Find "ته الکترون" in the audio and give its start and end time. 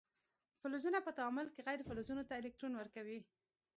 2.29-2.73